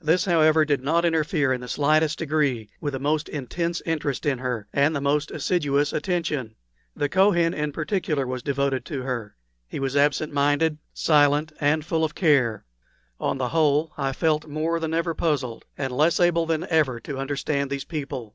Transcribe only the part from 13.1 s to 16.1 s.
On the whole, I felt more than ever puzzled, and